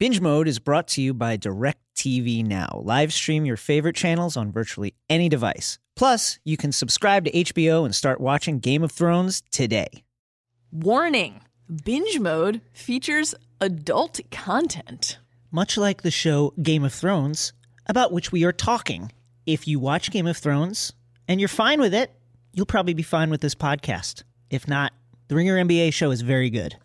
[0.00, 2.80] Binge Mode is brought to you by DirecTV Now.
[2.82, 5.78] Live stream your favorite channels on virtually any device.
[5.94, 10.02] Plus, you can subscribe to HBO and start watching Game of Thrones today.
[10.72, 11.42] Warning
[11.84, 15.18] Binge Mode features adult content.
[15.50, 17.52] Much like the show Game of Thrones,
[17.86, 19.12] about which we are talking.
[19.44, 20.94] If you watch Game of Thrones
[21.28, 22.10] and you're fine with it,
[22.54, 24.22] you'll probably be fine with this podcast.
[24.48, 24.94] If not,
[25.28, 26.76] the Ringer NBA show is very good.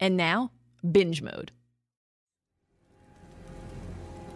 [0.00, 0.50] And now,
[0.90, 1.52] Binge Mode.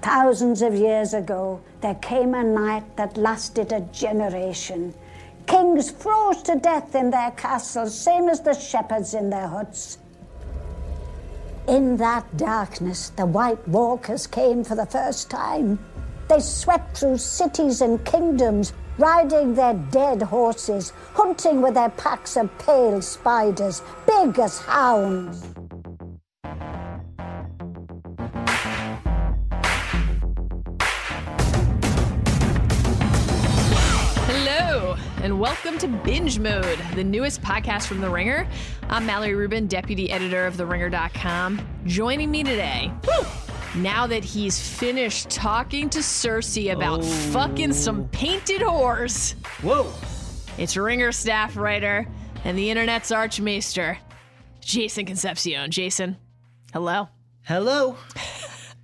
[0.04, 4.92] Thousands of years ago, there came a night that lasted a generation.
[5.46, 9.96] Kings froze to death in their castles, same as the shepherds in their huts.
[11.68, 15.78] In that darkness, the White Walkers came for the first time.
[16.28, 22.50] They swept through cities and kingdoms, riding their dead horses, hunting with their packs of
[22.58, 25.46] pale spiders, big as hounds.
[35.24, 38.46] And welcome to Binge Mode, the newest podcast from The Ringer.
[38.90, 41.66] I'm Mallory Rubin, deputy editor of TheRinger.com.
[41.86, 42.92] Joining me today,
[43.74, 49.90] now that he's finished talking to Cersei about fucking some painted whores, Whoa!
[50.58, 52.06] it's Ringer staff writer
[52.44, 53.96] and the internet's archmaester,
[54.60, 55.70] Jason Concepcion.
[55.70, 56.18] Jason,
[56.74, 57.08] hello.
[57.44, 57.96] Hello.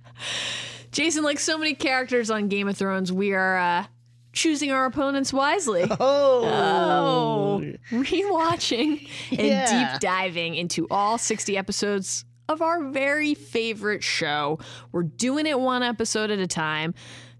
[0.91, 3.85] Jason, like so many characters on Game of Thrones, we are uh,
[4.33, 5.83] choosing our opponents wisely.
[5.99, 6.45] Oh.
[6.45, 9.91] Oh, rewatching and Yeah.
[9.91, 14.59] deep diving into all 60 episodes of our very favorite show.
[14.91, 16.93] We're doing it one episode at a time.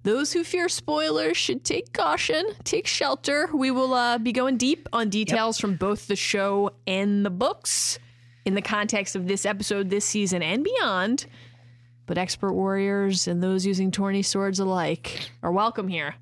[0.03, 3.49] Those who fear spoilers should take caution, take shelter.
[3.53, 7.99] We will uh, be going deep on details from both the show and the books
[8.45, 11.27] in the context of this episode, this season, and beyond.
[12.07, 16.15] But expert warriors and those using tourney swords alike are welcome here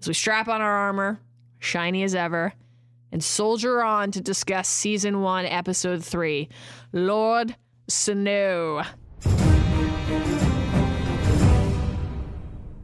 [0.00, 1.20] as we strap on our armor,
[1.58, 2.52] shiny as ever,
[3.10, 6.48] and soldier on to discuss season one, episode three
[6.92, 7.56] Lord
[7.88, 8.82] Snow.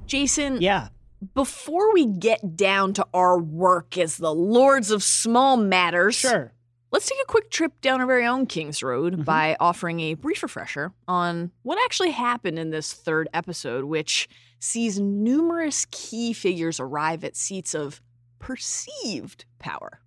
[0.06, 0.88] Jason, Yeah.
[1.34, 6.52] before we get down to our work as the lords of small matters, Sure.
[6.94, 9.22] Let's take a quick trip down our very own King's Road mm-hmm.
[9.22, 14.28] by offering a brief refresher on what actually happened in this third episode, which
[14.60, 18.00] sees numerous key figures arrive at seats of
[18.38, 19.98] perceived power.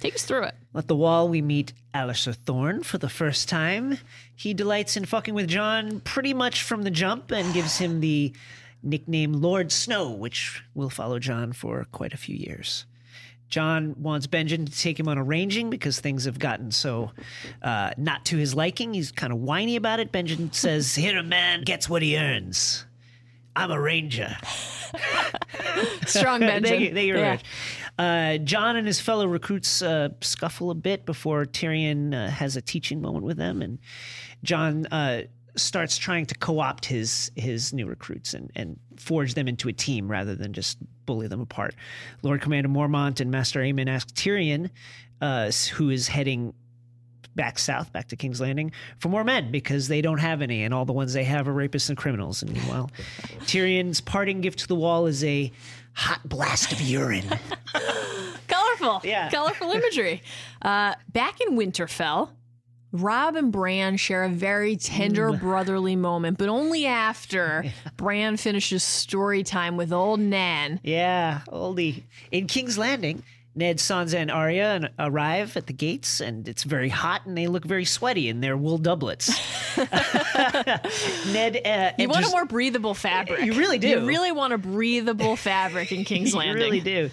[0.00, 0.54] Take us through it.
[0.74, 3.96] At the wall, we meet Alliser Thorne for the first time.
[4.36, 8.34] He delights in fucking with Jon pretty much from the jump and gives him the
[8.82, 12.84] nickname Lord Snow, which will follow Jon for quite a few years.
[13.54, 17.12] Jon wants Benjen to take him on a ranging because things have gotten so
[17.62, 18.94] uh, not to his liking.
[18.94, 20.10] He's kind of whiny about it.
[20.10, 22.84] Benjen says, Here a man gets what he earns.
[23.54, 24.36] I'm a ranger.
[26.04, 26.80] Strong Benjen.
[26.80, 27.44] you very much.
[27.96, 32.60] Uh, Jon and his fellow recruits uh, scuffle a bit before Tyrion uh, has a
[32.60, 33.78] teaching moment with them, and
[34.42, 35.22] Jon uh,
[35.56, 40.10] starts trying to co-opt his his new recruits and and forge them into a team
[40.10, 41.74] rather than just bully them apart.
[42.22, 44.70] Lord Commander Mormont and Master Aemon ask Tyrion,
[45.20, 46.54] uh, who is heading
[47.34, 50.72] back south, back to King's Landing, for more men because they don't have any, and
[50.72, 52.42] all the ones they have are rapists and criminals.
[52.42, 52.90] And meanwhile,
[53.40, 55.50] Tyrion's parting gift to the wall is a
[55.94, 57.28] hot blast of urine.
[58.48, 59.00] Colorful.
[59.04, 59.30] Yeah.
[59.30, 60.22] Colorful imagery.
[60.62, 62.30] Uh, back in Winterfell,
[62.94, 67.64] Robb and Bran share a very tender brotherly moment, but only after
[67.96, 70.78] Bran finishes story time with old Nan.
[70.84, 72.04] yeah, oldie.
[72.30, 73.24] In King's Landing,
[73.56, 77.64] Ned, Sansa, and Arya arrive at the gates, and it's very hot, and they look
[77.64, 79.28] very sweaty in their wool doublets.
[79.76, 83.40] Ned, uh, You want a more breathable fabric.
[83.42, 83.88] You really do.
[83.88, 86.58] You really want a breathable fabric in King's Landing.
[86.58, 87.10] you really do.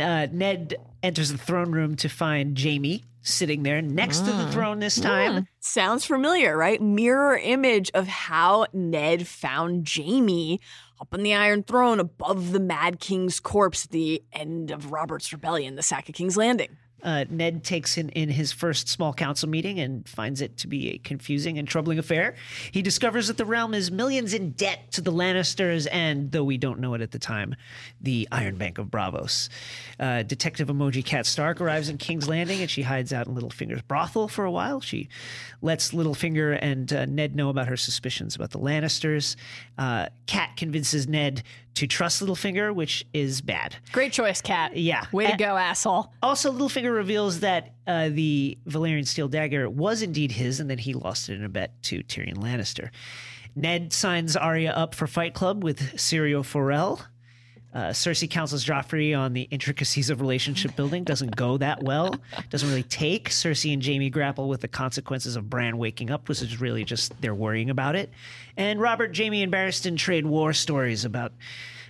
[0.00, 4.46] Uh, Ned enters the throne room to find Jaime sitting there next to Mm.
[4.46, 5.46] the throne this time.
[5.60, 6.80] Sounds familiar, right?
[6.82, 10.60] Mirror image of how Ned found Jaime
[11.00, 15.32] up on the Iron Throne above the Mad King's corpse at the end of Robert's
[15.32, 16.76] Rebellion, the sack of King's Landing.
[17.02, 20.90] Uh, Ned takes in, in his first small council meeting and finds it to be
[20.94, 22.34] a confusing and troubling affair.
[22.70, 26.58] He discovers that the realm is millions in debt to the Lannisters and, though we
[26.58, 27.54] don't know it at the time,
[28.00, 29.48] the Iron Bank of Braavos.
[29.98, 33.82] Uh, Detective Emoji Cat Stark arrives in King's Landing and she hides out in Littlefinger's
[33.82, 34.80] brothel for a while.
[34.80, 35.08] She
[35.60, 39.36] lets Littlefinger and uh, Ned know about her suspicions about the Lannisters.
[39.78, 41.42] Uh, Cat convinces Ned
[41.74, 43.76] to trust Littlefinger, which is bad.
[43.92, 44.76] Great choice, Cat.
[44.76, 45.06] Yeah.
[45.12, 46.12] Way to go, asshole.
[46.22, 50.94] Also, Littlefinger reveals that uh, the Valyrian steel dagger was indeed his, and that he
[50.94, 52.90] lost it in a bet to Tyrion Lannister.
[53.54, 57.00] Ned signs Arya up for Fight Club with Syrio Forel.
[57.74, 61.04] Uh, Cersei counsels Joffrey on the intricacies of relationship building.
[61.04, 62.14] Doesn't go that well.
[62.50, 63.30] Doesn't really take.
[63.30, 67.18] Cersei and Jaime grapple with the consequences of Bran waking up, which is really just
[67.22, 68.10] they're worrying about it.
[68.58, 71.32] And Robert, Jaime, and Barristan trade war stories about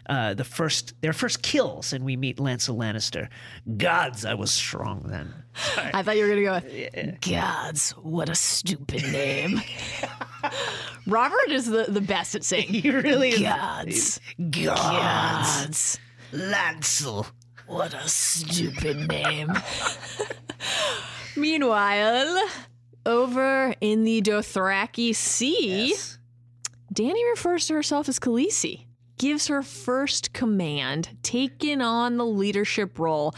[0.08, 3.28] uh, the first their first kills, and we meet Lancel Lannister.
[3.76, 5.32] Gods, I was strong then.
[5.76, 6.66] I thought you were gonna go.
[6.66, 9.60] With, Gods, what a stupid name.
[11.06, 13.40] Robert is the, the best at saying He really is.
[13.40, 14.20] gods.
[14.50, 15.98] Gods, Gods.
[16.32, 17.26] Lancel.
[17.66, 19.52] What a stupid name.
[21.36, 22.48] Meanwhile,
[23.06, 26.18] over in the Dothraki Sea, Yes.
[26.92, 28.84] Dany refers to herself as Khaleesi,
[29.22, 33.32] gives her first command, taking on the leadership role.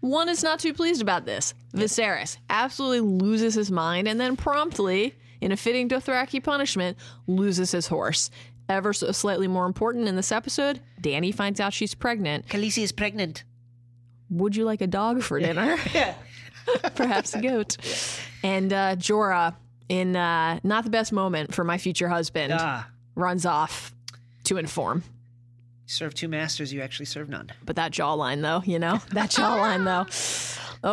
[0.00, 1.54] One is not too pleased about this.
[1.72, 7.86] Viserys absolutely loses his mind and then promptly, in a fitting Dothraki punishment, loses his
[7.86, 8.28] horse.
[8.68, 12.48] Ever so slightly more important in this episode, Dany finds out she's pregnant.
[12.48, 13.44] Khaleesi is pregnant.
[14.30, 15.76] Would you like a dog for dinner?
[15.94, 16.14] Yeah.
[16.96, 17.76] Perhaps a goat.
[18.42, 19.54] And uh, Jorah,
[19.88, 23.94] in uh, not the best moment for my future husband, Ah, runs off
[24.44, 25.02] to inform.
[25.86, 27.50] serve two masters, you actually serve none.
[27.64, 30.06] But that jawline, though, you know, that jawline, though.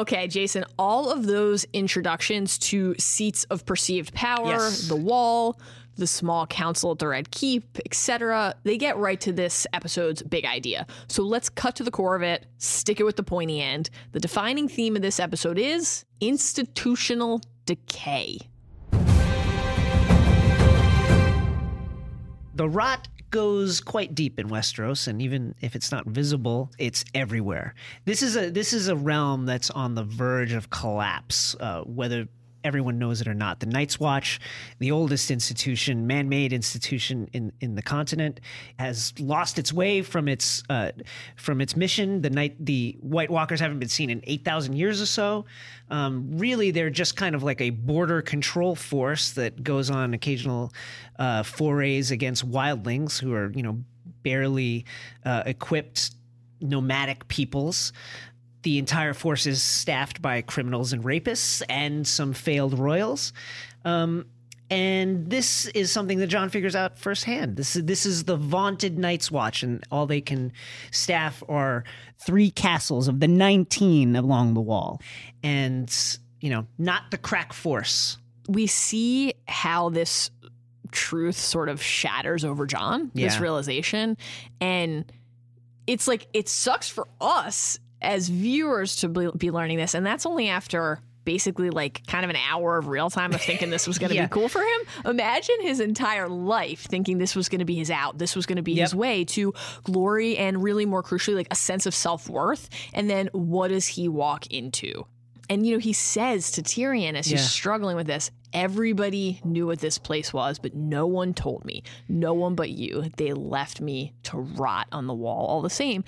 [0.01, 4.87] Okay, Jason, all of those introductions to seats of perceived power, Yes.
[4.87, 5.59] the wall,
[5.97, 10.45] the small council at the Red Keep, etc., they get right to this episode's big
[10.45, 10.87] idea.
[11.09, 13.89] So let's cut to the core of it, stick it with the pointy end.
[14.13, 18.37] The defining theme of this episode is institutional decay.
[22.61, 27.73] The rot goes quite deep in Westeros, and even if it's not visible, it's everywhere.
[28.05, 32.27] This is a this is a realm that's on the verge of collapse, uh, whether
[32.63, 33.59] everyone knows it or not.
[33.59, 34.39] The Night's Watch,
[34.79, 38.39] the oldest institution, man-made institution in in the continent,
[38.77, 40.91] has lost its way from its uh,
[41.35, 42.21] from its mission.
[42.21, 45.45] The night the White Walkers haven't been seen in eight thousand years or so.
[45.89, 50.71] Um, really, they're just kind of like a border control force that goes on occasional
[51.19, 53.83] uh, forays against wildlings who are, you know,
[54.23, 54.85] barely
[55.25, 56.11] uh, equipped
[56.61, 57.91] nomadic peoples.
[58.63, 63.33] The entire force is staffed by criminals and rapists and some failed royals.
[63.85, 64.25] Um,
[64.69, 67.57] and this is something that Jon figures out firsthand.
[67.57, 70.53] This is this is the vaunted Night's Watch, and all they can
[70.91, 71.83] staff are
[72.19, 75.01] three castles of the nineteen along the wall,
[75.43, 75.93] and
[76.39, 78.17] you know, not the crack force.
[78.47, 80.29] we see how this
[80.91, 84.17] truth sort of shatters over Jon, this realization.
[84.59, 85.11] And
[85.87, 89.93] it's like, it sucks for us as viewers to be, learning this.
[89.93, 93.69] And that's only after basically like kind of an hour of real time of thinking
[93.69, 94.25] this was going to Yeah.
[94.25, 94.81] be cool for him.
[95.05, 98.55] Imagine his entire life thinking this was going to be his out, this was going
[98.55, 99.53] to be his way to
[99.83, 102.69] glory and really more crucially, like a sense of self worth.
[102.93, 105.05] And then what does he walk into?
[105.47, 109.79] And you know, he says to Tyrion as he's struggling with this, everybody knew what
[109.79, 111.83] this place was, but no one told me.
[112.07, 113.11] No one but you.
[113.17, 116.03] They left me to rot on the wall all the same.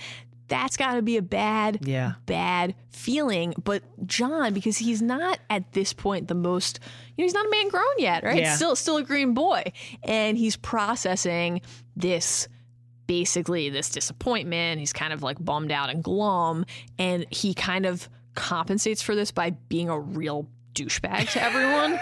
[0.47, 2.13] That's got to be a bad, Yeah.
[2.25, 3.53] bad feeling.
[3.63, 6.79] But Jon, because he's not at this point the most,
[7.15, 8.39] you know, he's not a man grown yet, right?
[8.41, 8.55] Yeah.
[8.55, 9.63] Still, still a green boy,
[10.03, 11.61] and he's processing
[11.95, 12.47] this
[13.07, 14.79] basically this disappointment.
[14.79, 16.65] He's kind of like bummed out and glum,
[16.97, 21.99] and he kind of compensates for this by being a real douchebag to everyone.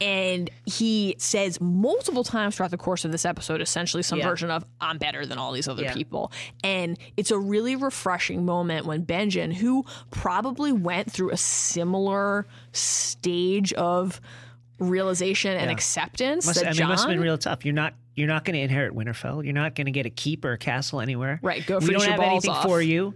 [0.00, 4.28] and he says multiple times throughout the course of this episode, essentially some Yeah.
[4.28, 5.94] version of "I'm better than all these other Yeah.
[5.94, 6.32] people."
[6.64, 13.72] And it's a really refreshing moment when Benjen, who probably went through a similar stage
[13.74, 14.20] of
[14.78, 17.64] realization and acceptance Must, that I mean, Jon it must have been real tough.
[17.64, 19.44] You're not you're not going to inherit Winterfell.
[19.44, 21.38] You're not going to get a keep or a castle anywhere.
[21.42, 22.62] Right, go we don't have anything off.
[22.64, 23.12] for you.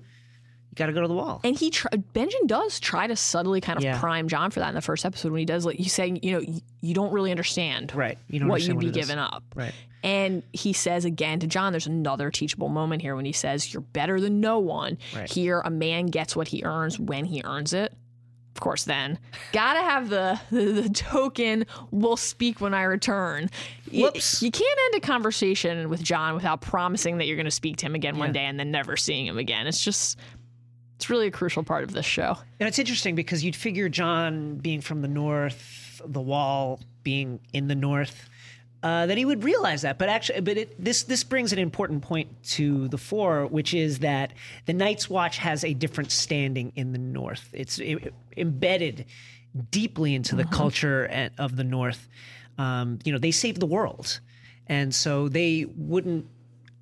[0.80, 1.40] You got to go to the wall.
[1.44, 3.98] And he, tr- Benjen does try to subtly kind of Yeah.
[4.00, 6.32] prime Jon for that in the first episode when he does like he's saying, you
[6.32, 8.16] know, y- you don't really understand Right.
[8.28, 9.06] You don't what understand you'd be it is.
[9.08, 9.44] giving up.
[9.54, 9.72] Right.
[10.02, 13.82] And he says again to Jon, there's another teachable moment here when he says, You're
[13.82, 14.96] better than no one.
[15.14, 15.30] Right.
[15.30, 17.92] Here, a man gets what he earns when he earns it.
[18.56, 19.18] Of course, then,
[19.52, 23.48] gotta have the, the, the token, we'll speak when I return.
[23.92, 24.42] Whoops.
[24.42, 27.86] You, can't end a conversation with Jon without promising that you're going to speak to
[27.86, 29.66] him again one day and then never seeing him again.
[29.68, 30.18] It's just,
[31.00, 32.36] it's really a crucial part of this show.
[32.60, 37.68] And it's interesting because you'd figure Jon being from the north, the wall being in
[37.68, 38.28] the north,
[38.82, 39.98] uh, that he would realize that.
[39.98, 44.00] But actually, but it, this this brings an important point to the fore, which is
[44.00, 44.34] that
[44.66, 47.48] the Night's Watch has a different standing in the north.
[47.54, 47.96] It's i
[48.36, 49.06] embedded
[49.70, 52.10] deeply into the culture and, of the north.
[52.58, 54.20] Um, you know, they saved the world.
[54.66, 56.26] and so they wouldn't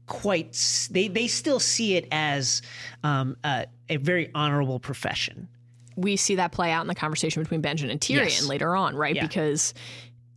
[0.08, 0.88] quite.
[0.90, 2.62] They they still see it as
[3.04, 5.48] um, a, a very honorable profession.
[5.96, 8.46] we see that play out in the conversation between Benjen and Tyrion Yes.
[8.46, 9.16] later on, right?
[9.16, 9.26] Yeah.
[9.26, 9.74] Because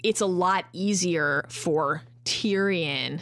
[0.02, 3.22] it's a lot easier for Tyrion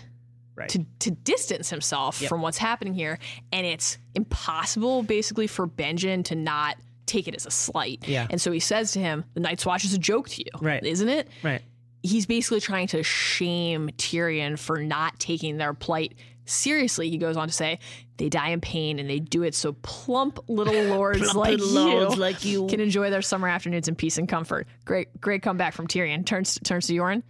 [0.55, 0.69] Right.
[0.69, 2.29] to to distance himself Yep.
[2.29, 3.19] from what's happening here,
[3.51, 8.07] and it's impossible basically for Benjen to not take it as a slight.
[8.07, 8.27] Yeah.
[8.29, 10.81] And so he says to him, "The Night's Watch is a joke to you, Right.
[10.83, 11.61] Isn't it?" right.
[12.03, 16.13] he's basically trying to shame Tyrion for not taking their plight
[16.49, 17.09] seriously.
[17.09, 17.79] He goes on to say,
[18.17, 22.15] they die in pain and they do it so plump little lords Plump like, lords
[22.15, 22.67] you like you.
[22.67, 24.67] can enjoy their summer afternoons in peace and comfort.
[24.85, 26.25] Great, great comeback from Tyrion.
[26.25, 27.23] Turns turns to Yoren.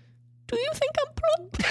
[0.47, 1.63] Do you think I'm plump?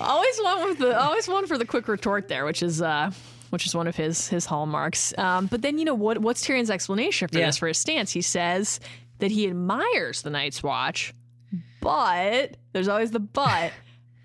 [0.00, 3.10] always one with the always one for the quick retort there, which is uh
[3.50, 5.16] which is one of his his hallmarks.
[5.18, 7.46] Um, but then you know what what's Tyrion's explanation for Yeah.
[7.46, 8.12] this for his stance?
[8.12, 8.80] He says
[9.18, 11.14] that he admires the Night's Watch,
[11.80, 13.72] but there's always the but.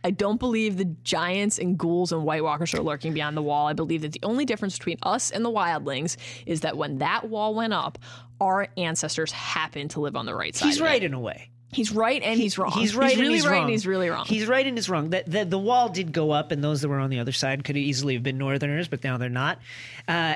[0.04, 3.68] I don't believe the giants and ghouls and White Walkers are lurking beyond the wall.
[3.68, 7.30] I believe that the only difference between us and the wildlings is that when that
[7.30, 8.00] wall went up,
[8.40, 10.68] our ancestors happened to live on the right side.
[10.68, 10.90] He's of it.
[10.90, 11.50] right in a way.
[11.72, 12.72] He's right and he's wrong.
[12.72, 13.12] He's right.
[13.12, 13.62] He's and he's right wrong.
[13.64, 14.26] and he's really wrong.
[14.26, 15.12] He's right and he's wrong.
[15.12, 17.64] That the, the wall did go up, and those that were on the other side
[17.64, 19.60] could easily have been Northerners, but now they're not.
[20.08, 20.36] Uh,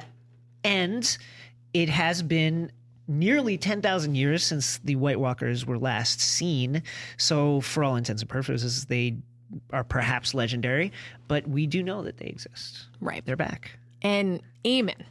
[0.64, 1.18] and
[1.74, 2.72] it has been
[3.08, 6.84] nearly 10,000 years since the White Walkers were last seen.
[7.18, 9.18] So, for all intents and purposes, they
[9.72, 10.92] are perhaps legendary,
[11.28, 12.88] but we do know that they exist.
[13.00, 13.26] right.
[13.26, 13.72] They're back.
[14.02, 15.02] And Aemon,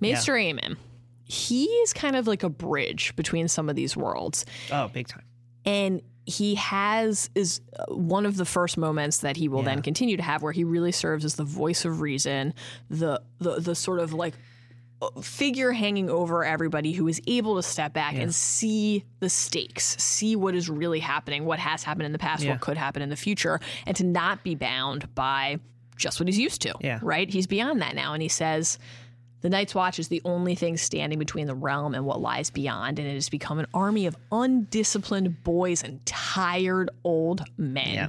[0.00, 0.76] Maester Aemon,
[1.24, 4.46] he is kind of like a bridge between some of these worlds.
[4.70, 5.24] Oh, big time.
[5.64, 10.16] and he has is uh, one of the first moments that he will then continue
[10.16, 12.52] to have where he really serves as the voice of reason
[12.90, 14.34] the the the sort of like
[15.22, 20.34] figure hanging over everybody who is able to step back and see the stakes see
[20.36, 22.52] what is really happening what has happened in the past Yeah.
[22.52, 25.58] what could happen in the future and to not be bound by
[25.96, 26.98] just what he's used to Yeah.
[27.02, 28.78] right he's beyond that now and he says
[29.42, 32.98] the Night's Watch is the only thing standing between the realm and what lies beyond,
[32.98, 37.94] and it has become an army of undisciplined boys and tired old men.
[37.94, 38.08] Yeah.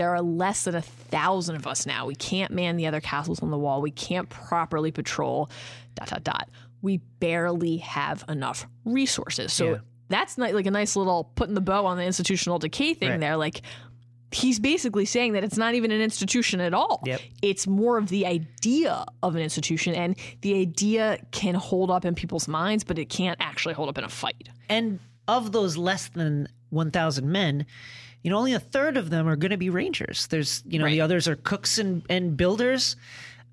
[0.00, 2.06] There are less than a thousand of us now.
[2.06, 3.82] We can't man the other castles on the wall.
[3.82, 5.50] We can't properly patrol.
[5.94, 6.48] Dot dot dot.
[6.80, 9.52] We barely have enough resources.
[9.52, 9.76] So Yeah.
[10.08, 13.20] that's not like a nice little putting the bow on the institutional decay thing Right.
[13.20, 13.36] there.
[13.36, 13.60] Like
[14.32, 17.02] he's basically saying that it's not even an institution at all.
[17.04, 17.20] Yep.
[17.42, 22.14] It's more of the idea of an institution, and the idea can hold up in
[22.14, 24.48] people's minds, but it can't actually hold up in a fight.
[24.70, 27.66] And of those less than 1,000 men,
[28.22, 30.26] you know, only a third of them are going to be rangers.
[30.28, 32.96] There's, you know, the others are cooks and, and builders,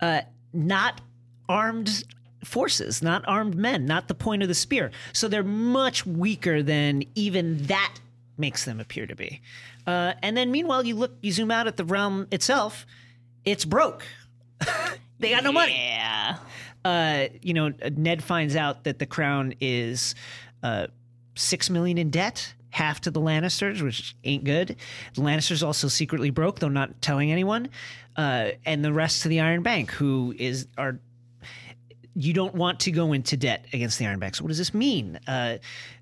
[0.02, 0.22] uh,
[0.54, 1.02] not
[1.50, 2.04] armed
[2.44, 4.92] forces, not armed men, not the point of the spear.
[5.14, 7.94] So they're much weaker than even that
[8.38, 9.42] makes them appear to be.
[9.86, 12.86] Uh, and then meanwhile, you look, you zoom out at the realm itself,
[13.46, 14.06] it's broke.
[15.20, 16.38] they got no money Yeah.
[16.84, 20.14] uh, you know, Ned finds out that the crown is
[20.62, 20.88] uh,
[21.36, 24.76] six million in debt, half to the Lannisters, which ain't good.
[25.16, 27.70] The Lannisters also secretly broke, though not telling anyone,
[28.16, 31.00] uh, and the rest to the Iron Bank, who is are.
[32.14, 34.36] You don't want to go into debt against the Iron Bank.
[34.36, 35.20] So what does this mean?
[35.28, 35.58] Uh,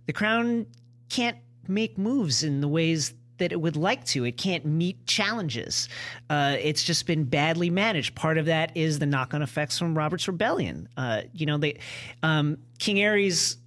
[0.06, 0.66] the crown
[1.10, 4.24] can't make moves in the ways that it would like to.
[4.26, 5.90] It can't meet challenges.
[6.30, 8.16] Uh, it's just been badly managed.
[8.16, 10.88] Part of that is the knock-on effects from Robert's rebellion.
[10.96, 11.80] Uh, you know, they
[12.24, 13.58] um, King Aerys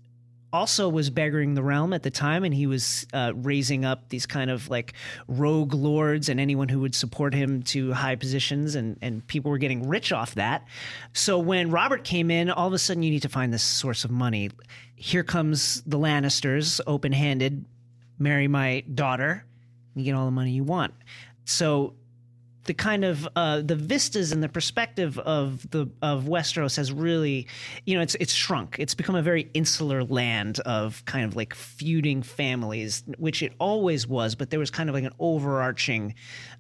[0.53, 4.27] also was beggaring the realm at the time, and he was uh, raising up these
[4.27, 4.95] kind of like
[5.27, 9.59] rogue lords and anyone who would support him to high positions, and and people were
[9.59, 10.67] getting rich off that.
[11.13, 14.05] So when Robert came in, all of a sudden you need to find this source
[14.05, 14.51] of money.
[14.97, 17.65] Here comes the Lannisters, open-handed.
[18.19, 19.45] Marry my daughter,
[19.95, 20.93] you get all the money you want.
[21.45, 21.95] So
[22.69, 27.47] the kind of uh, the vistas and the perspective of the of Westeros has really,
[27.87, 28.77] you know, it's it's shrunk.
[28.79, 34.07] It's become a very insular land of kind of like feuding families, which it always
[34.07, 34.35] was.
[34.35, 36.15] But there was kind of like an overarching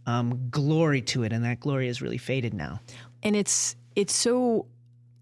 [0.07, 2.81] um, glory to it, and that glory has really faded now.
[3.23, 4.65] And it's it's so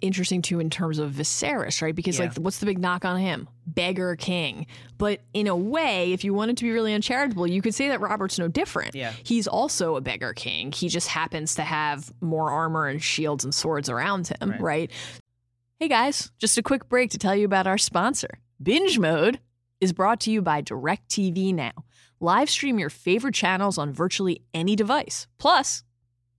[0.01, 1.95] interesting too in terms of Viserys, right?
[1.95, 3.49] Because like what's the big knock on him?
[3.67, 4.67] Beggar king.
[4.99, 8.01] But in a way, if you wanted to be really uncharitable, you could say that
[8.01, 8.95] Robert's no different.
[8.95, 9.13] Yeah.
[9.23, 10.73] He's also a beggar king.
[10.73, 14.91] He just happens to have more armor and shields and swords around him, right?
[15.79, 18.39] Hey guys, just a quick break to tell you about our sponsor.
[18.63, 19.41] Binge Mode
[19.81, 21.73] is brought to you by DirecTV Now.
[22.19, 25.27] Live stream your favorite channels on virtually any device.
[25.37, 25.85] Plus,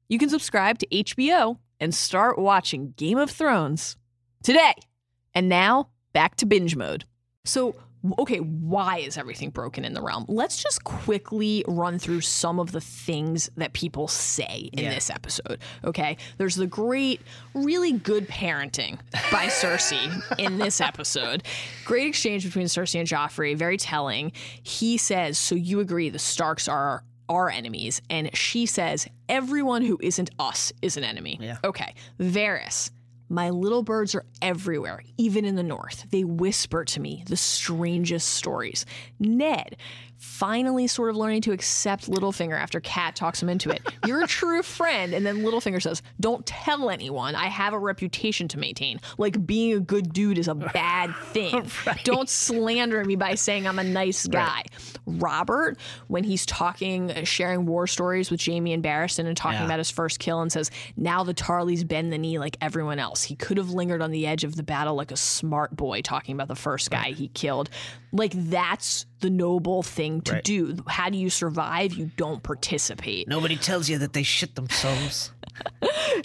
[0.09, 3.97] you can subscribe to HBO and start watching Game of Thrones
[4.43, 4.73] today.
[5.33, 7.05] And now, back to binge mode.
[7.45, 7.75] So,
[8.19, 10.25] okay, why is everything broken in the realm?
[10.27, 14.93] Let's just quickly run through some of the things that people say in Yeah.
[14.93, 15.59] this episode.
[15.83, 16.17] Okay.
[16.37, 17.21] There's the great,
[17.53, 18.99] really good parenting
[19.31, 21.43] by Cersei in this episode.
[21.85, 24.31] Great exchange between Cersei and Joffrey, very telling.
[24.63, 28.01] He says, So you agree the Starks are our enemies?
[28.09, 31.37] And she says, Everyone who isn't us is an enemy.
[31.41, 31.57] Yeah.
[31.63, 31.93] Okay.
[32.19, 32.91] Varys.
[33.29, 36.05] My little birds are everywhere, even in the north.
[36.11, 38.85] They whisper to me the strangest stories.
[39.19, 39.75] Ned,
[40.17, 43.81] finally sort of learning to accept Littlefinger after Cat talks him into it.
[44.07, 45.13] You're a true friend.
[45.13, 47.35] And then Littlefinger says, Don't tell anyone.
[47.35, 48.99] I have a reputation to maintain.
[49.17, 51.69] Like being a good dude is a bad thing.
[52.03, 54.63] Don't slander me by saying I'm a nice guy.
[55.05, 59.65] Robert, when he's talking, uh, sharing war stories with Jaime and Barristan and talking Yeah.
[59.65, 63.23] about his first kill and says, Now the Tarleys bend the knee like everyone else.
[63.23, 66.33] He could have lingered on the edge of the battle like a smart boy talking
[66.35, 67.69] about the first guy he killed.
[68.11, 70.43] Like that's the noble thing to Right.
[70.43, 70.77] do.
[70.87, 71.93] How do you survive?
[71.93, 73.27] You don't participate.
[73.27, 75.31] Nobody tells you that they shit themselves.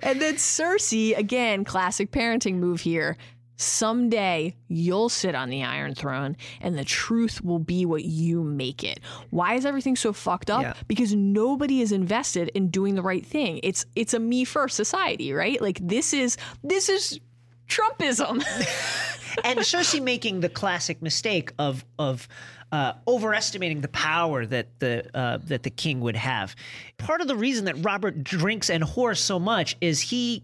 [0.02, 3.16] And then Cersei, again, classic parenting move here.
[3.56, 8.82] Someday you'll sit on the Iron Throne and the truth will be what you make
[8.84, 9.00] it.
[9.30, 10.62] Why is everything so fucked up?
[10.62, 10.74] Yeah.
[10.88, 13.60] Because nobody is invested in doing the right thing.
[13.62, 15.60] It's it's a me first society, right?
[15.60, 17.20] Like this is this is
[17.68, 18.42] Trumpism.
[19.44, 22.28] and Cersei making the classic mistake of of
[22.72, 26.56] uh, overestimating the power that the uh, that the king would have.
[26.98, 30.42] Part of the reason that Robert drinks and whores so much is he,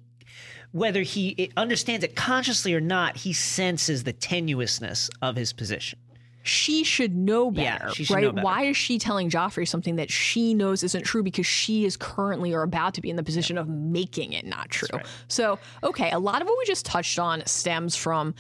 [0.73, 5.99] whether he understands it consciously or not, he senses the tenuousness of his position.
[6.43, 8.25] she should know Yeah, better, she should right?
[8.25, 8.45] know better.
[8.45, 12.53] Why is she telling Joffrey something that she knows isn't true because she is currently
[12.55, 15.01] or about to be in the position of making it not true?
[15.29, 18.35] So, okay, a lot of what we just touched on stems from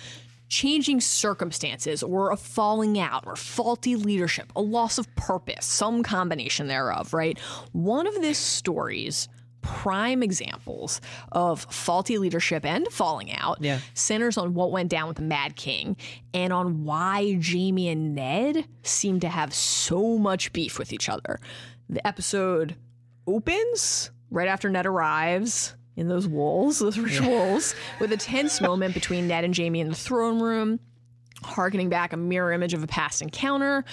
[0.48, 6.66] changing circumstances or a falling out or faulty leadership, a loss of purpose, some combination
[6.68, 7.38] thereof, right?
[7.72, 9.28] One of this story's
[9.60, 11.00] prime examples
[11.32, 13.80] of faulty leadership and falling out Yeah.
[13.92, 15.96] centers on what went down with the Mad King
[16.32, 21.38] and on why Jaime and Ned seem to have so much beef with each other.
[21.90, 22.76] The episode
[23.26, 28.94] opens right after Ned arrives in those walls, those rich wolves, with a tense moment
[28.94, 30.80] between Ned and Jaime in the throne room,
[31.42, 33.84] harkening back a mirror image of a past encounter.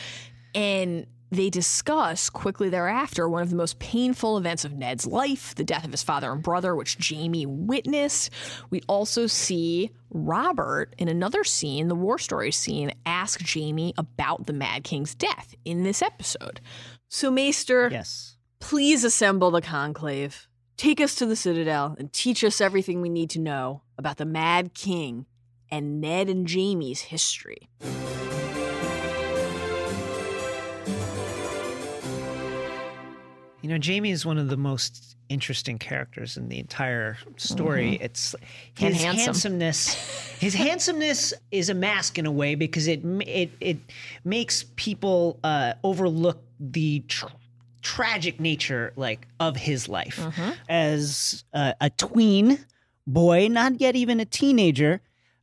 [0.53, 5.63] And they discuss quickly thereafter one of the most painful events of Ned's life, the
[5.63, 8.29] death of his father and brother, which Jaime witnessed.
[8.69, 14.53] We also see Robert in another scene, the war story scene, ask Jaime about the
[14.53, 16.61] Mad King's death in this episode.
[17.09, 18.37] So, Maester, Yes.
[18.59, 20.47] Please assemble the conclave.
[20.77, 24.25] Take us to the Citadel and teach us everything we need to know about the
[24.25, 25.25] Mad King
[25.71, 27.69] and Ned and Jaime's history.
[33.61, 37.97] You know, Jaime is one of the most interesting characters in the entire story.
[37.99, 38.35] It's
[38.77, 39.25] his handsome.
[39.25, 39.93] handsomeness.
[40.39, 43.77] his handsomeness is a mask in a way because it it it
[44.23, 47.25] makes people uh, overlook the tr-
[47.85, 50.19] tragic nature like of his life.
[50.67, 52.59] as uh, a tween
[53.05, 55.01] boy, not yet even a teenager,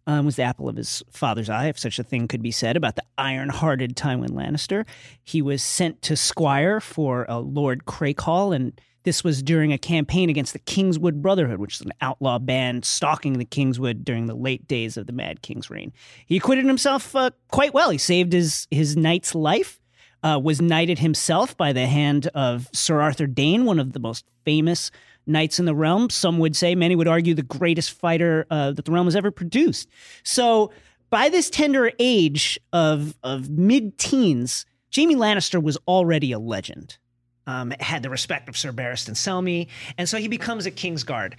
[0.08, 2.76] um, was the apple of his father's eye, if such a thing could be said
[2.76, 4.84] about the iron-hearted Tywin Lannister.
[5.22, 10.28] He was sent to Squire for uh, Lord Crakehall, and this was during a campaign
[10.28, 14.66] against the Kingswood Brotherhood, which is an outlaw band stalking the Kingswood during the late
[14.66, 15.92] days of the Mad King's reign.
[16.26, 17.90] He acquitted himself uh, quite well.
[17.90, 19.78] He saved his his knight's life
[20.22, 24.24] uh, was knighted himself by the hand of Sir Arthur Dayne, one of the most
[24.44, 24.90] famous
[25.26, 26.10] knights in the realm.
[26.10, 29.30] Some would say, many would argue, the greatest fighter uh, that the realm has ever
[29.30, 29.88] produced.
[30.22, 30.72] So,
[31.10, 36.96] by this tender age of of mid teens, Jaime Lannister was already a legend.
[37.44, 39.66] Um, had the respect of Sir Barristan Selmy,
[39.98, 41.34] and so he becomes a Kingsguard.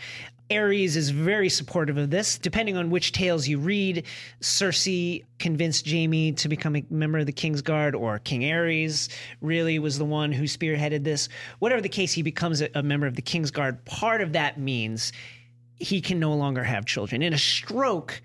[0.49, 2.37] Aerys is very supportive of this.
[2.37, 4.05] Depending on which tales you read,
[4.41, 9.09] Cersei convinced Jaime to become a member of the Kingsguard, or King Aerys
[9.41, 11.29] really was the one who spearheaded this.
[11.59, 13.85] Whatever the case, he becomes a, a member of the Kingsguard.
[13.85, 15.13] Part of that means
[15.77, 17.21] he can no longer have children.
[17.21, 18.21] In a stroke,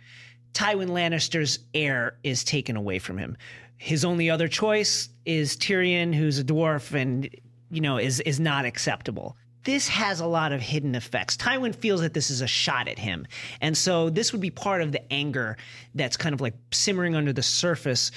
[0.52, 3.36] Tywin Lannister's heir is taken away from him.
[3.76, 7.30] His only other choice is Tyrion, who's a dwarf and
[7.70, 9.36] you know is is not acceptable.
[9.64, 11.36] This has a lot of hidden effects.
[11.36, 13.26] Tywin feels that this is a shot at him.
[13.60, 15.58] And so this would be part of the anger
[15.94, 18.10] that's kind of like simmering under the surface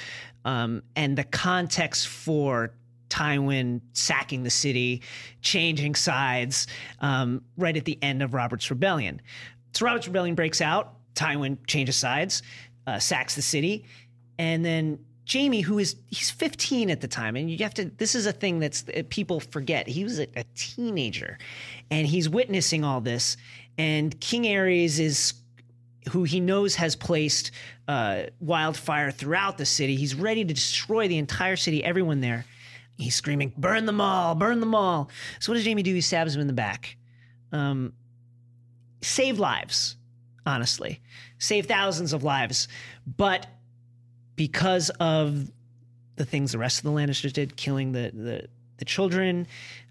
[0.46, 2.74] um, and the context for
[3.10, 5.02] Tywin sacking the city,
[5.42, 6.68] changing sides
[7.00, 9.22] um, right at the end of Robert's Rebellion.
[9.74, 10.94] So Robert's Rebellion breaks out.
[11.16, 12.42] Tywin changes sides,
[12.88, 13.86] uh, sacks the city,
[14.40, 17.86] and then Jaime, who is he's 15 at the time, and you have to.
[17.86, 19.88] This is a thing that's people forget.
[19.88, 21.38] He was a, a teenager,
[21.90, 23.38] and he's witnessing all this.
[23.78, 25.34] And King Aerys is
[26.10, 27.52] who he knows has placed
[27.88, 29.96] uh, wildfire throughout the city.
[29.96, 32.46] He's ready to destroy the entire city, everyone there.
[32.98, 34.36] He's screaming, "Burn them all!
[34.36, 35.94] Burn them all!" So what does Jaime do?
[35.94, 36.98] He stabs him in the back.
[37.52, 37.94] Um,
[39.02, 39.98] save lives,
[40.46, 41.02] honestly,
[41.38, 42.68] save thousands of lives,
[43.06, 43.48] but
[44.42, 45.52] because of
[46.16, 49.46] the things the rest of the Lannisters did, killing the the, the children,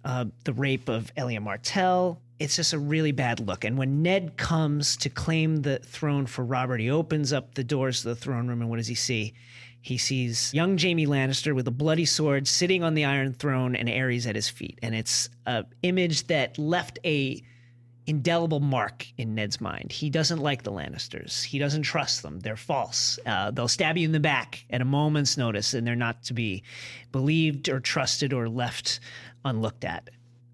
[0.04, 2.20] uh, the rape of Elia Martell.
[2.40, 3.64] It's just a really bad look.
[3.64, 8.02] And when Ned comes to claim the throne for Robert, he opens up the doors
[8.02, 9.34] to the throne room, and what does he see?
[9.82, 13.88] He sees young Jaime Lannister with a bloody sword sitting on the Iron Throne and
[13.88, 14.80] Aerys at his feet.
[14.82, 17.40] And it's an image that left a
[18.06, 19.92] indelible mark in Ned's mind.
[19.92, 21.44] He doesn't like the Lannisters.
[21.44, 22.40] He doesn't trust them.
[22.40, 23.18] They're false.
[23.24, 26.34] Uh, they'll stab you in the back at a moment's notice, and they're not to
[26.34, 26.62] be
[27.12, 29.00] believed or trusted or left
[29.44, 30.10] unlooked at.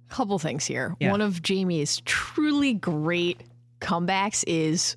[0.09, 0.95] Couple things here.
[1.01, 1.11] Yeah.
[1.11, 3.43] One of Jaime's truly great
[3.81, 4.97] comebacks is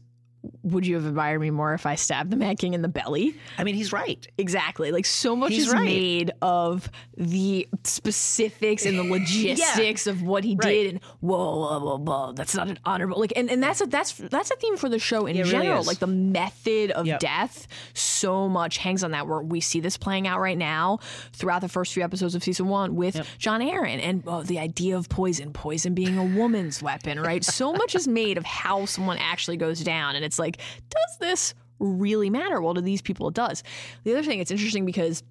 [0.64, 3.36] would you have admired me more if I stabbed the Mad King in the belly?
[3.58, 4.26] I mean, he's right.
[4.38, 4.92] Exactly.
[4.92, 5.84] Like so much He's is right.
[5.84, 10.70] made of the specifics and the logistics of what he Right.
[10.70, 13.86] did and whoa, whoa, whoa, whoa, that's not an honorable like and, and that's a
[13.86, 15.82] that's that's a theme for the show in Yeah, it really general.
[15.82, 15.88] is.
[15.88, 17.20] like the method of Yep.
[17.20, 21.00] death so much hangs on that where we see this playing out right now
[21.34, 24.98] throughout the first few episodes of season one with Jon Arryn and oh, the idea
[24.98, 27.44] of poison, poison being a woman's weapon, right?
[27.44, 30.16] So much is made of how someone actually goes down.
[30.16, 30.58] And it's like,
[30.90, 32.62] does this really matter?
[32.62, 33.64] Well, to these people, it does.
[34.04, 35.24] The other thing, it's interesting because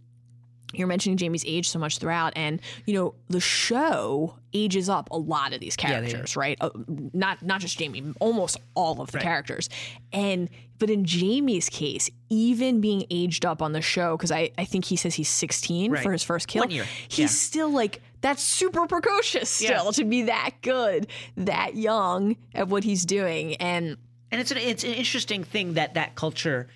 [0.75, 5.17] you're mentioning Jaime's age so much throughout, and you know the show ages up a
[5.17, 6.59] lot of these characters, right?
[6.61, 6.69] Uh,
[7.15, 9.71] not not just Jaime, almost all of the characters.
[10.13, 14.67] And but in Jaime's case, even being aged up on the show, because I I
[14.67, 16.03] think he says he's 16 Right.
[16.03, 16.67] for his first kill.
[16.69, 17.27] He's Yeah.
[17.29, 19.91] still like that's super precocious still Yeah.
[19.93, 21.07] to be that good,
[21.39, 23.97] that young at what he's doing, and
[24.31, 26.69] And it's an it's an interesting thing that that culture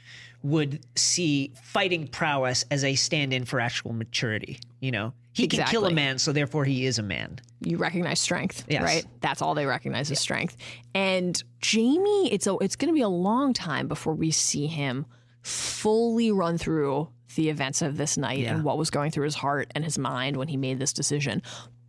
[0.42, 4.58] would see fighting prowess as a stand-in for actual maturity.
[4.80, 7.38] You know, he can kill a man, so therefore he is a man.
[7.60, 8.82] you recognize strength, Yes.
[8.82, 9.06] right?
[9.20, 10.56] That's all they recognize is strength.
[10.96, 15.06] And Jaime, it's a, it's going to be a long time before we see him
[15.42, 18.54] fully run through the events of this night Yeah.
[18.56, 21.40] and what was going through his heart and his mind when he made this decision.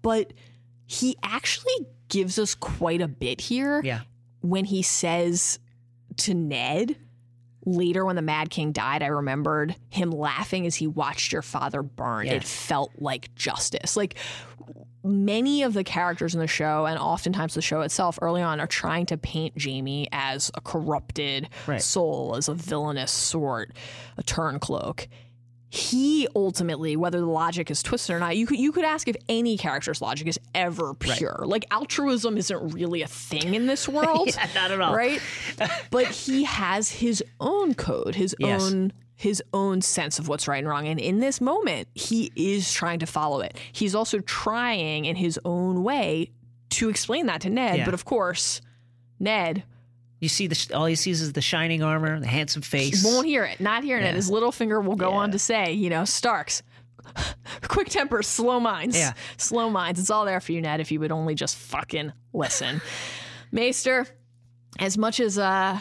[0.04, 0.34] But
[0.86, 4.02] he actually gives us quite a bit here Yeah.
[4.44, 5.58] When he says
[6.18, 6.96] to Ned
[7.66, 11.82] later when the Mad King died, I remembered him laughing as he watched your father
[11.82, 12.26] burn.
[12.28, 12.34] Yeah.
[12.34, 13.96] It felt like justice.
[13.96, 14.16] Like
[15.04, 18.68] many of the characters in the show and oftentimes the show itself early on are
[18.68, 21.82] trying to paint Jaime as a corrupted Right.
[21.82, 23.72] soul, as a villainous sort,
[24.18, 25.08] a turncloak.
[25.76, 29.16] He ultimately, whether the logic is twisted or not, you could you could ask if
[29.28, 31.44] any character's logic is ever pure.
[31.48, 34.28] Like altruism isn't really a thing in this world.
[34.36, 34.94] Yeah, not at all.
[34.96, 35.20] Right?
[35.90, 38.62] but he has his own code, his Yes.
[38.62, 40.88] own his own sense of what's right and wrong.
[40.88, 43.58] And in this moment, he is trying to follow it.
[43.72, 46.30] He's also trying in his own way
[46.72, 47.78] to explain that to Ned.
[47.80, 47.86] Yeah.
[47.86, 48.62] But of course,
[49.20, 49.64] Ned
[50.24, 53.04] You see the all he sees is the shining armor, the handsome face.
[53.04, 53.60] He won't hear it.
[53.60, 54.16] Not hearing it.
[54.16, 56.64] His Littlefinger will go on to say, you know, Starks.
[57.68, 58.98] Quick temper, slow minds.
[58.98, 59.16] Yeah.
[59.36, 60.00] Slow minds.
[60.00, 62.82] It's all there for you, Ned, if you would only just fucking listen.
[63.52, 64.08] Maester,
[64.80, 65.78] as much as uh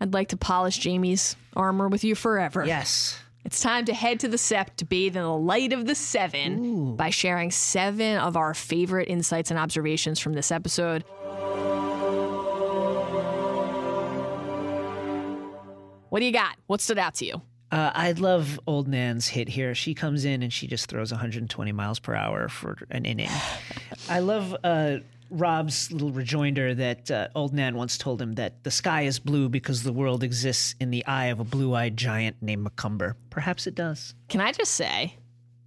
[0.00, 2.64] I'd like to polish Jaime's armor with you forever.
[2.66, 3.20] Yes.
[3.44, 6.96] It's time to head to the Sept to bathe in the light of the seven
[6.96, 11.04] by sharing seven of our favorite insights and observations from this episode.
[16.10, 16.56] What do you got?
[16.66, 17.40] What stood out to you?
[17.72, 19.74] Uh, I love old Nan's hit here.
[19.76, 23.30] She comes in and she just throws 120 miles per hour for an inning.
[24.08, 24.96] I love uh,
[25.30, 29.48] Robb's little rejoinder that uh, old Nan once told him that the sky is blue
[29.48, 33.14] because the world exists in the eye of a blue-eyed giant named Macumber.
[33.30, 34.14] Perhaps it does.
[34.28, 35.14] Can I just say,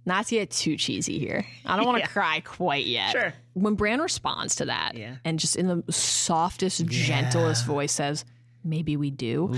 [0.04, 2.06] not to get too cheesy here, I don't want to Yeah.
[2.08, 3.12] cry quite yet.
[3.12, 3.32] Sure.
[3.54, 5.16] When Bran responds to that Yeah.
[5.24, 8.26] and just in the softest, gentlest voice says,
[8.62, 9.54] maybe we do.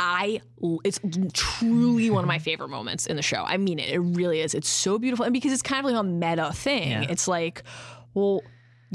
[0.00, 0.40] I
[0.84, 1.00] it's
[1.32, 3.44] truly one of my favorite moments in the show.
[3.44, 3.90] I mean it.
[3.90, 4.54] It really is.
[4.54, 5.24] It's so beautiful.
[5.24, 6.90] And because it's kind of like a meta thing.
[6.90, 7.06] Yeah.
[7.08, 7.62] It's like,
[8.14, 8.42] well,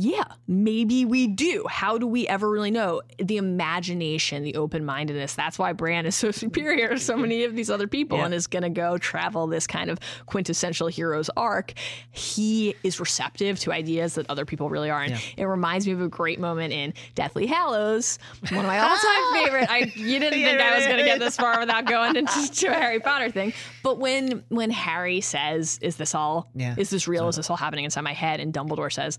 [0.02, 1.66] Yeah, maybe we do.
[1.70, 3.02] How do we ever really know?
[3.18, 5.36] The imagination, the open mindedness.
[5.36, 8.26] That's why Bran is so superior to so many of these other people Yeah.
[8.26, 11.74] and is going to go travel this kind of quintessential hero's arc.
[12.12, 15.14] He is receptive to ideas that other people really aren't.
[15.38, 18.20] It reminds me of a great moment in Deathly Hallows,
[18.52, 19.70] one of my all time favorite.
[19.70, 22.68] I you didn't think I was going to get this far without going into to
[22.68, 23.52] a Harry Potter thing,
[23.84, 26.50] but when when Harry says, "Is this all?
[26.56, 26.76] Yeah.
[26.78, 27.28] Is this real?
[27.28, 29.18] Is this all happening inside my head?" and Dumbledore says,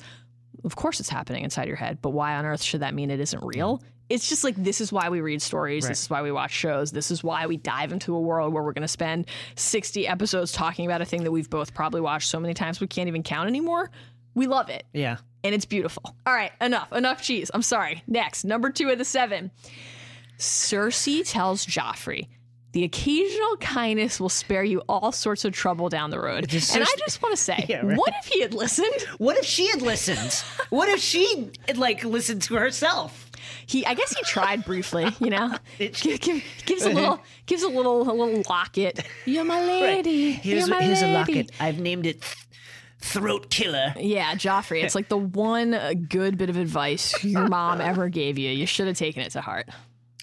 [0.65, 3.21] of course it's happening inside your head, but why on earth should that mean it
[3.21, 3.83] isn't real?
[4.09, 5.87] It's just like this is why we read stories.
[5.87, 6.91] This is why we watch shows.
[6.91, 10.51] This is why we dive into a world where we're going to spend 60 episodes
[10.51, 13.23] talking about a thing that we've both probably watched so many times we can't even
[13.23, 13.89] count anymore.
[14.35, 15.19] We love it Yeah.
[15.45, 16.03] and it's beautiful.
[16.27, 17.51] All right, enough, enough cheese.
[17.55, 18.03] I'm sorry.
[18.09, 19.53] Next, number two of the seven.
[20.39, 22.29] Cersei tells Joffrey,
[22.73, 26.47] the occasional kindness will spare you all sorts of trouble down the road.
[26.49, 27.97] Does And I just want to say, Yeah, right.
[27.99, 28.95] what if he had listened?
[29.19, 30.33] What if she had listened?
[30.71, 33.27] what if she had, like listened to herself?
[33.67, 35.57] He, I guess he tried briefly, you know.
[35.79, 39.01] Give- give- gives a little, gives a little, a little locket.
[39.25, 40.33] You're my lady.
[40.33, 41.15] Here's, You're my here's a lady.
[41.35, 41.53] locket.
[41.59, 42.23] I've named it
[43.01, 43.95] Throat Killer.
[43.99, 44.85] Yeah, Joffrey.
[44.85, 48.51] It's like the one uh, good bit of advice your mom ever gave you.
[48.51, 49.69] You should have taken it to heart.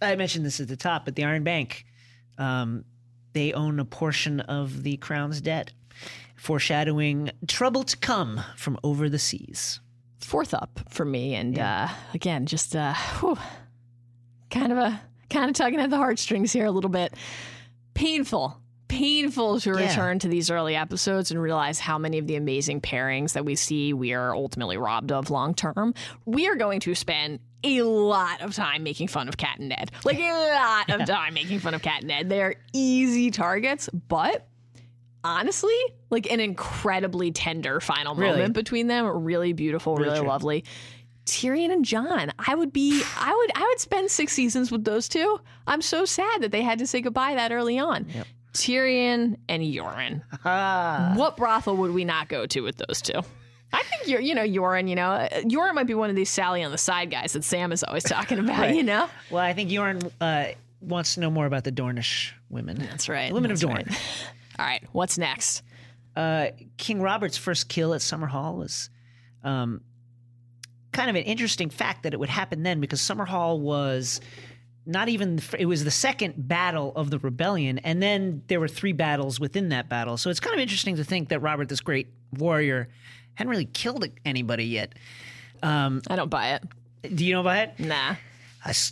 [0.01, 1.85] I mentioned this at the top, but the Iron Bank,
[2.37, 2.85] um,
[3.33, 5.71] they own a portion of the crown's debt,
[6.35, 9.79] foreshadowing trouble to come from over the seas.
[10.19, 13.37] fourth up for me and uh again just uh whew,
[14.49, 17.13] kind of a kind of tugging at the heartstrings here a little bit
[17.93, 19.87] painful painful to Yeah.
[19.89, 23.55] return to these early episodes and realize how many of the amazing pairings that we
[23.55, 25.93] see we are ultimately robbed of long term
[26.25, 29.91] we are going to spend a lot of time making fun of cat and ned
[30.05, 34.47] like a lot of time making fun of cat and ned they're easy targets but
[35.23, 35.73] honestly
[36.09, 38.31] like an incredibly tender final Really?
[38.33, 40.27] moment between them really beautiful really, true.
[40.27, 40.63] lovely
[41.25, 42.31] Tyrion and Jon.
[42.39, 45.41] I would be I would I would spend 6 seasons with those two.
[45.67, 48.05] I'm so sad that they had to say goodbye that early on.
[48.53, 50.21] Tyrion and Yoren.
[50.45, 53.19] Ah, What brothel would we not go to with those two?
[53.73, 56.29] I think you're, you know, Yoren, you know, uh, Yoren might be one of these
[56.29, 58.75] Sally on the side guys that Sam is always talking about, Right.
[58.75, 59.09] you know?
[59.29, 60.45] well, I think Yoren uh,
[60.81, 62.77] wants to know more about the Dornish women.
[62.77, 63.27] That's right.
[63.29, 63.85] The women of That's Dorne.
[63.87, 64.01] right.
[64.59, 65.63] All right, what's next?
[66.15, 68.89] uh, King Robert's first kill at Summerhall was
[69.43, 69.81] um,
[70.91, 74.19] kind of an interesting fact that it would happen then because Summerhall was
[74.87, 78.93] not even it was the second battle of the rebellion and then there were three
[78.93, 82.07] battles within that battle so it's kind of interesting to think that robert this great
[82.37, 82.87] warrior
[83.37, 84.93] hadn't really killed anybody yet
[85.63, 86.63] um, I don't buy it.
[87.15, 88.15] do you know about it Nah.
[88.65, 88.91] i s-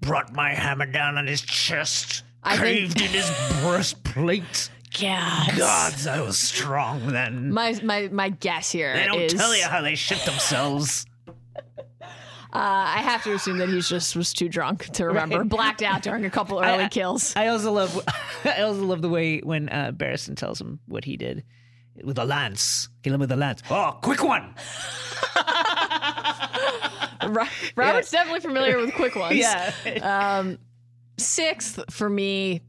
[0.00, 3.30] brought my hammer down on his chest I think- in his
[3.62, 5.56] breastplate God.
[5.58, 9.64] gods i was strong then My my my guess here They don't is- tell you
[9.64, 11.04] how they shit themselves.
[12.52, 15.48] Uh, I have to assume that he just was too drunk to remember, Right.
[15.48, 17.32] blacked out during a couple early I- kills.
[17.34, 18.00] I also love,
[18.44, 21.42] I also love the way when uh, Barristan tells him what he did
[22.02, 22.88] with a lance.
[23.02, 23.62] Kill him with a lance.
[23.70, 24.54] Oh, quick one!
[27.26, 27.44] Ro-
[27.76, 29.36] Robert's definitely familiar with quick ones.
[29.36, 29.72] Yeah.
[30.02, 30.58] Um,
[31.16, 32.60] sixth for me,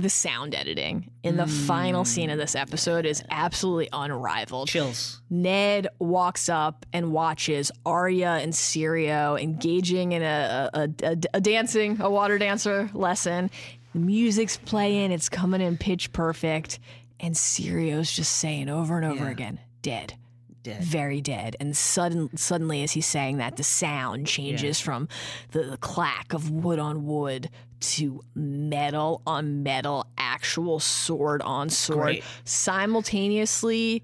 [0.00, 2.06] the sound editing in the final mm.
[2.06, 4.68] scene of this episode is absolutely unrivaled.
[4.68, 5.20] Chills.
[5.30, 12.00] Ned walks up and watches Arya and Syrio engaging in a, a, a, a dancing,
[12.00, 13.50] a water dancer lesson.
[13.92, 16.78] The music's playing, it's coming in pitch perfect,
[17.20, 19.30] and Syrio's just saying over and over Yeah.
[19.30, 20.14] again, dead.
[20.62, 20.82] Dead.
[20.82, 21.56] Very dead.
[21.58, 25.08] And sudden, suddenly, as he's saying that, the sound changes from
[25.52, 27.48] the, the clack of wood on wood
[27.80, 32.24] to metal on metal, actual sword on sword, Great.
[32.44, 34.02] simultaneously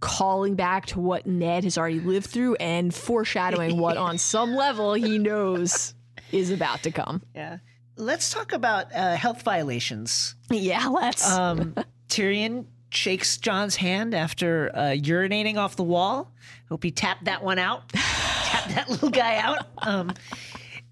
[0.00, 4.94] calling back to what Ned has already lived through and foreshadowing what, on some level,
[4.94, 5.94] he knows
[6.32, 7.22] is about to come.
[7.34, 7.58] Yeah.
[7.96, 10.34] Let's talk about uh, health violations.
[10.50, 11.30] Yeah, let's.
[11.30, 11.74] Um,
[12.10, 16.32] Tyrion shakes Jon's hand after uh, urinating off the wall.
[16.68, 17.88] Hope he tapped that one out.
[17.92, 19.66] tapped that little guy out.
[19.78, 20.12] Um,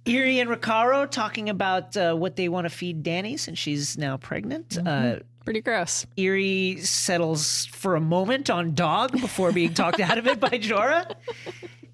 [0.05, 4.17] Irri and Rakharo talking about uh, what they want to feed Dany since she's now
[4.17, 4.79] pregnant.
[4.79, 6.07] Uh, Pretty gross.
[6.17, 11.15] Irri settles for a moment on dog before being talked out of it by Jorah.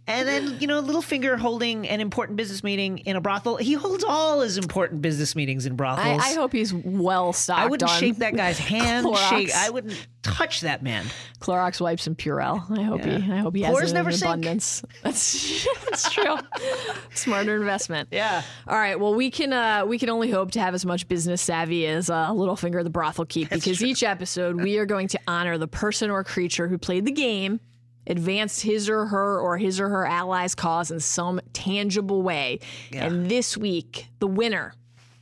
[0.06, 3.56] And then, you know, Littlefinger holding an important business meeting in a brothel.
[3.56, 6.20] He holds all his important business meetings in brothels.
[6.22, 9.06] I hope he's well stocked I wouldn't shake that guy's hand.
[9.06, 9.28] Clorox.
[9.30, 9.54] Shake.
[9.54, 11.06] I wouldn't touch that man.
[11.40, 12.70] Clorox wipes and Purell.
[12.78, 13.18] I hope Yeah.
[13.18, 13.32] he.
[13.32, 14.28] I hope he has it never in sink.
[14.28, 14.82] abundance.
[15.02, 16.36] That's that's true.
[17.14, 18.08] Smarter investment.
[18.12, 18.42] Yeah.
[18.68, 18.98] All right.
[19.00, 22.10] Well, we can uh, we can only hope to have as much business savvy as
[22.10, 26.10] uh, Littlefinger the brothel keep because each episode we are going to honor the person
[26.10, 27.60] or creature who played the game
[28.06, 32.60] advanced his or her or his or her allies' cause in some tangible way.
[32.92, 34.74] And this week, the winner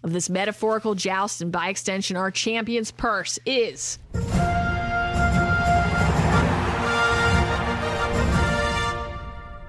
[0.03, 3.99] of this metaphorical joust and by extension our champion's purse is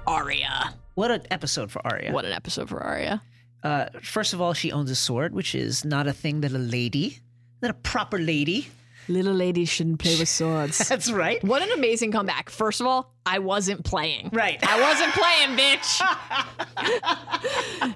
[0.08, 0.74] Arya.
[0.96, 2.12] What an episode for Arya.
[2.12, 3.22] What an episode for Arya.
[3.64, 6.58] Uh, first of all, she owns a sword, which is not a thing that a
[6.58, 7.20] lady,
[7.62, 8.68] not a proper lady.
[9.08, 10.78] Little ladies shouldn't play with swords.
[10.90, 11.44] That's right.
[11.44, 12.50] What an amazing comeback.
[12.50, 14.30] First of all, I wasn't playing.
[14.34, 14.60] Right.
[14.66, 16.02] I wasn't playing, bitch.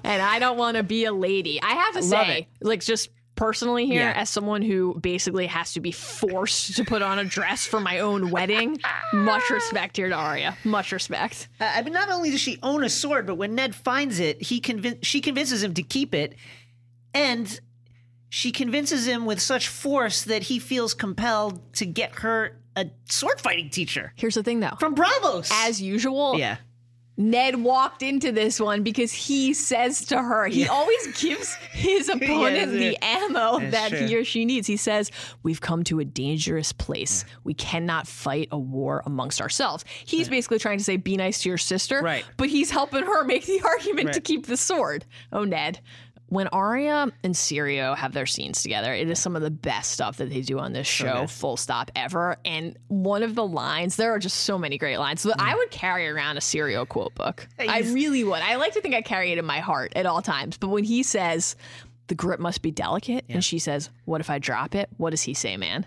[0.04, 1.60] and I don't want to be a lady.
[1.62, 4.14] I have to Love say, like, just personally here, Yeah.
[4.16, 8.00] as someone who basically has to be forced to put on a dress for my
[8.00, 8.78] own wedding,
[9.12, 10.56] much respect here to Arya.
[10.64, 11.48] Much respect.
[11.60, 14.42] Uh, I mean, not only does she own a sword, but when Ned finds it,
[14.42, 16.34] he convin- she convinces him to keep it,
[17.14, 17.60] and
[18.28, 23.40] she convinces him with such force that he feels compelled to get her a sword
[23.40, 24.76] fighting teacher Here's the thing, though.
[24.78, 25.50] from Braavos.
[25.52, 26.58] As usual, yeah,
[27.16, 32.54] Ned walked into this one because he says to her, he always gives his opponent
[32.54, 34.06] Yes, the ammo That's that true.
[34.06, 34.68] he or she needs.
[34.68, 35.10] He says,
[35.42, 37.24] We've come to a dangerous place.
[37.42, 39.84] We cannot fight a war amongst ourselves.
[40.04, 42.00] He's basically trying to say, Be nice to your sister.
[42.00, 42.24] Right.
[42.36, 45.04] But he's helping her make the argument to keep the sword.
[45.32, 45.80] Oh, Ned.
[46.30, 50.18] When Arya and Syrio have their scenes together, it is some of the best stuff
[50.18, 52.36] that they do on this show, full stop, ever.
[52.44, 55.22] And one of the lines, there are just so many great lines.
[55.22, 57.48] So I would carry around a Syrio quote book.
[57.58, 58.42] I He's- really would.
[58.42, 60.58] I like to think I carry it in my heart at all times.
[60.58, 61.56] But when he says,
[62.08, 64.88] the grip must be delicate, and she says, What if I drop it?
[64.98, 65.86] What does he say, man?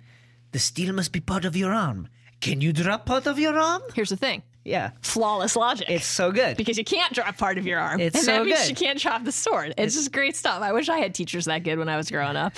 [0.54, 2.10] the steel must be part of your arm.
[2.42, 3.82] Can you drop part of your arm?
[3.96, 5.90] Here's the thing Yeah, flawless logic.
[5.90, 6.56] it's so good.
[6.56, 8.00] because you can't drop part of your arm.
[8.00, 8.70] It's and so that means good.
[8.70, 9.74] you can't drop the sword.
[9.78, 10.62] It's, just great stuff.
[10.62, 12.54] I wish I had teachers that good when I was growing up.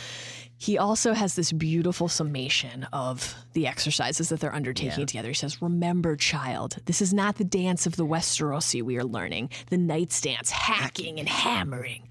[0.56, 5.28] he also has this beautiful summation of the exercises that they're undertaking together.
[5.28, 9.50] He says, Remember, child, this is not the dance of the Westerosi we are learning,
[9.68, 12.08] the knight's dance, hacking and hammering.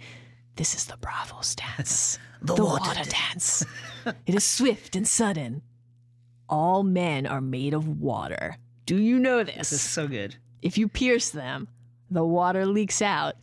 [0.58, 3.66] This is the Braavos dance, the, water, dance.
[4.28, 5.64] it is swift and sudden.
[6.50, 8.58] All men are made of water.
[8.92, 10.36] Do you know This This is so good.
[10.62, 11.70] if you pierce them,
[12.10, 13.36] the water leaks out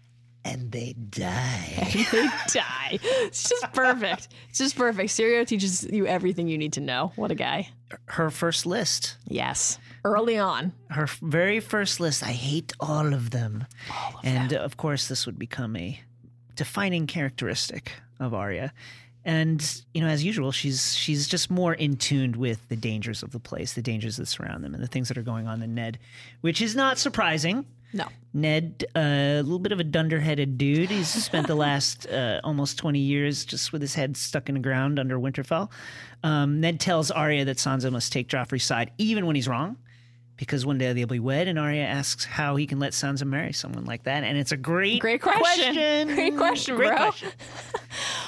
[0.45, 1.73] And they die.
[1.79, 2.99] and they die.
[3.01, 4.29] It's just perfect.
[4.51, 5.09] It's just perfect.
[5.09, 7.13] Syrio teaches you everything you need to know.
[7.17, 7.71] What a guy.
[8.05, 9.79] Her first list, Yes.
[10.05, 10.73] Early on.
[10.91, 12.23] her very first list.
[12.23, 13.65] I hate all of them.
[13.91, 15.99] All of and uh, of course, this would become a
[16.57, 18.75] defining characteristic of Arya.
[19.25, 23.33] And you know, as usual, she's she's just more in tuned with the dangers of
[23.33, 25.75] the place, the dangers that surround them, and the things that are going on than
[25.75, 25.99] Ned,
[26.41, 27.67] which is not surprising.
[27.93, 28.07] No.
[28.35, 30.91] Ned, uh, a little bit of a dunderheaded dude.
[30.91, 34.61] He's spent the last uh, almost 20 years just with his head stuck in the
[34.61, 35.71] ground under Winterfell.
[36.23, 39.79] Um, Ned tells Arya that Sansa must take Joffrey's side, even when he's wrong,
[40.39, 41.47] because one day they'll be wed.
[41.49, 44.25] And Arya asks how he can let Sansa marry someone like that.
[44.25, 46.09] And it's a great, Great question.
[46.15, 46.97] Great question, Great bro.
[46.97, 47.29] question.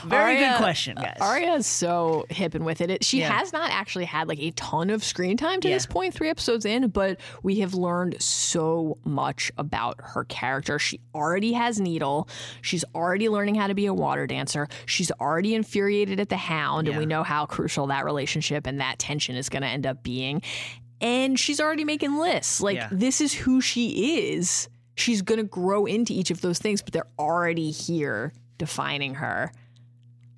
[0.05, 1.17] Very Arya- good question, uh, guys.
[1.21, 2.91] Arya is so hip and with it.
[2.91, 3.05] it.
[3.05, 3.31] She Yeah.
[3.39, 5.77] has not actually had like a ton of screen time to Yeah.
[5.77, 10.79] this point, three episodes in, but we have learned so much about her character.
[10.79, 12.29] She already has Needle.
[12.63, 14.67] She's already learning how to be a water dancer.
[14.87, 18.99] She's already infuriated at the Hound, and we know how crucial that relationship and that
[18.99, 20.43] tension is going to end up being.
[21.01, 22.61] And she's already making lists.
[22.61, 22.89] Like, Yeah.
[22.93, 24.69] this is who she is.
[24.97, 29.51] She's going to grow into each of those things, but they're already here defining her.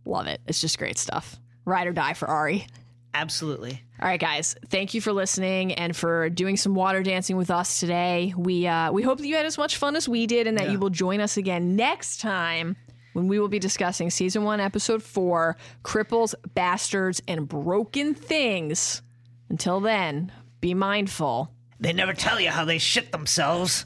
[0.04, 0.40] Love it.
[0.46, 1.40] It's just great stuff.
[1.64, 2.66] Ride or die for Ari.
[3.14, 3.80] Absolutely.
[4.00, 4.56] All right, guys.
[4.68, 8.32] Thank you for listening and for doing some water dancing with us today.
[8.36, 10.70] We uh, we hope that you had as much fun as we did, and that
[10.70, 12.74] you will join us again next time
[13.12, 19.02] when we will be discussing season one, episode four: cripples, bastards, and broken things.
[19.50, 21.52] Until then, be mindful.
[21.80, 23.84] They never tell you how they shit themselves.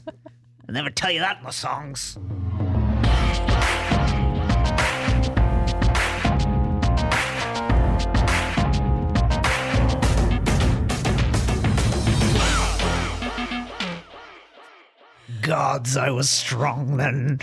[0.67, 2.17] they never tell you that in the songs.
[15.41, 17.39] Gods, I was strong then.